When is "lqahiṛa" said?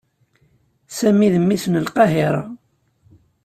1.85-2.43